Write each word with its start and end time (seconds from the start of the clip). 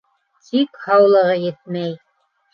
Тик 0.47 0.79
һаулығы 0.85 1.37
етмәй. 1.45 1.95